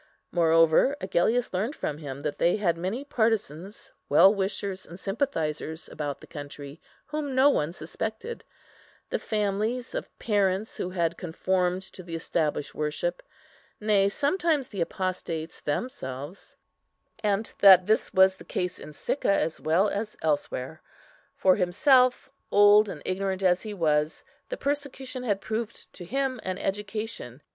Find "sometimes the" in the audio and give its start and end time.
14.09-14.81